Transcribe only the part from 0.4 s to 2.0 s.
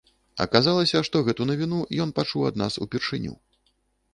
Аказалася, што гэту навіну